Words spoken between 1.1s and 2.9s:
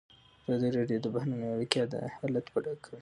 بهرنۍ اړیکې حالت په ډاګه